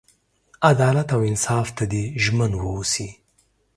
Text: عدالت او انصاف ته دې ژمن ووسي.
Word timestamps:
عدالت 0.67 1.07
او 1.15 1.19
انصاف 1.29 1.67
ته 1.77 1.83
دې 1.91 2.03
ژمن 2.23 2.51
ووسي. 2.57 3.09